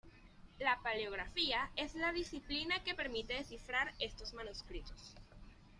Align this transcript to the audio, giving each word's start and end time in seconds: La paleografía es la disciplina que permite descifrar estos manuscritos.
La 0.57 0.79
paleografía 0.81 1.69
es 1.75 1.93
la 1.93 2.11
disciplina 2.11 2.83
que 2.83 2.95
permite 2.95 3.35
descifrar 3.35 3.93
estos 3.99 4.33
manuscritos. 4.33 5.15